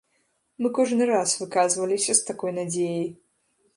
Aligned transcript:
Мы 0.65 0.69
кожны 0.77 1.03
раз 1.11 1.35
выказваліся 1.43 2.11
з 2.21 2.25
такой 2.31 2.51
надзеяй. 2.59 3.07